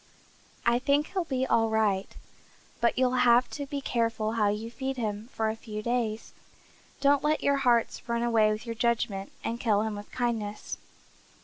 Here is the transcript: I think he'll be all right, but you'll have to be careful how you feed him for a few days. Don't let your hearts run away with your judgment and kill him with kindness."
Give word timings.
I 0.65 0.79
think 0.79 1.11
he'll 1.13 1.25
be 1.25 1.45
all 1.45 1.69
right, 1.69 2.11
but 2.79 2.97
you'll 2.97 3.19
have 3.21 3.47
to 3.51 3.67
be 3.67 3.81
careful 3.81 4.31
how 4.31 4.47
you 4.49 4.71
feed 4.71 4.97
him 4.97 5.29
for 5.31 5.51
a 5.51 5.55
few 5.55 5.83
days. 5.83 6.33
Don't 7.01 7.23
let 7.23 7.43
your 7.43 7.57
hearts 7.57 8.09
run 8.09 8.23
away 8.23 8.51
with 8.51 8.65
your 8.65 8.73
judgment 8.73 9.31
and 9.43 9.59
kill 9.59 9.83
him 9.83 9.95
with 9.95 10.11
kindness." 10.11 10.79